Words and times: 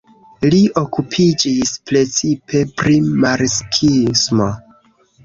Li 0.51 0.59
okupiĝis 0.81 1.73
precipe 1.91 2.63
pri 2.79 2.97
marksismo. 3.27 4.49